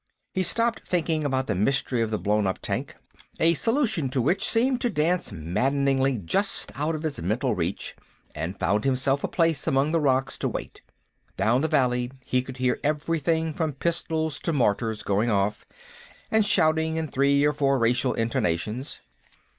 [0.33, 2.95] He stopped thinking about the mystery of the blown up tank,
[3.39, 7.95] a solution to which seemed to dance maddeningly just out of his mental reach,
[8.33, 10.81] and found himself a place among the rocks to wait.
[11.37, 15.67] Down the valley he could hear everything from pistols to mortars going off,
[16.31, 19.01] and shouting in three or four racial intonations.